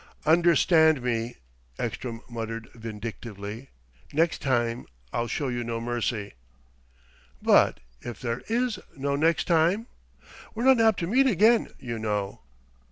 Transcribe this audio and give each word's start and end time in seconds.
"Understand 0.25 1.03
me," 1.03 1.35
Ekstrom 1.77 2.21
muttered 2.27 2.69
vindictively: 2.73 3.69
"next 4.11 4.41
time 4.41 4.87
I'll 5.13 5.27
show 5.27 5.47
you 5.47 5.63
no 5.63 5.79
mercy" 5.79 6.33
"But 7.43 7.81
if 8.01 8.19
there 8.19 8.41
is 8.47 8.79
no 8.97 9.15
next 9.15 9.45
time? 9.45 9.85
We're 10.55 10.63
not 10.65 10.81
apt 10.81 11.01
to 11.01 11.05
meet 11.07 11.27
again, 11.27 11.71
you 11.77 11.99
know." 11.99 12.41